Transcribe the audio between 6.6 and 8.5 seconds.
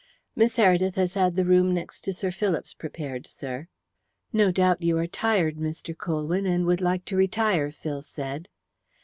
would like to retire," Phil said.